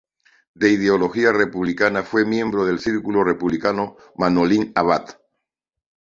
De 0.55 0.71
ideología 0.71 1.31
republicana, 1.31 2.01
fue 2.01 2.25
miembro 2.25 2.65
del 2.65 2.79
"Círculo 2.79 3.23
Republicano 3.23 3.97
Manolín 4.15 4.71
Abad". 4.73 5.09